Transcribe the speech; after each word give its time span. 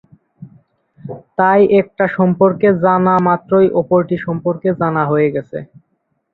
তাই 1.37 1.61
একটা 1.81 2.05
সম্পর্কে 2.17 2.67
জানা 2.83 3.15
মাত্রই 3.27 3.67
অপরটি 3.81 4.15
সম্পর্কে 4.25 4.69
জানা 4.81 5.03
হয়ে 5.11 5.29
গেছে। 5.35 5.57